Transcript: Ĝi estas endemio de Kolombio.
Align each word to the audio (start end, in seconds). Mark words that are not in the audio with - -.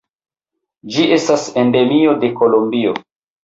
Ĝi 0.95 1.05
estas 1.19 1.45
endemio 1.67 2.19
de 2.25 2.33
Kolombio. 2.43 2.99